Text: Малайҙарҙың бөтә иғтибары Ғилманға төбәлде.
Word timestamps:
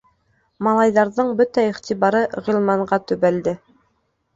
Малайҙарҙың 0.67 1.29
бөтә 1.43 1.67
иғтибары 1.73 2.25
Ғилманға 2.51 3.05
төбәлде. 3.09 3.61